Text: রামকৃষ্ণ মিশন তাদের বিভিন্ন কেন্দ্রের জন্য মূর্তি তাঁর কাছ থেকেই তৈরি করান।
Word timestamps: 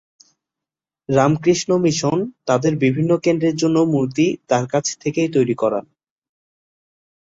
রামকৃষ্ণ 1.09 1.69
মিশন 1.77 2.17
তাদের 2.45 2.73
বিভিন্ন 2.83 3.11
কেন্দ্রের 3.17 3.55
জন্য 3.55 3.77
মূর্তি 3.93 4.27
তাঁর 4.49 4.65
কাছ 4.67 4.85
থেকেই 4.99 5.29
তৈরি 5.31 5.55
করান। 5.55 5.85